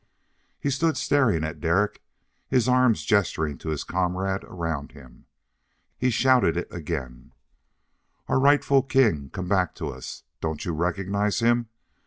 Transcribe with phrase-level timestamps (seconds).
[0.59, 2.01] He stood staring at Derek,
[2.47, 5.27] his arms gesturing to his comrade around him.
[5.95, 7.33] He shouted it again:
[8.27, 10.23] "Our rightful king, come back to us!
[10.39, 11.69] Don't you recognize him?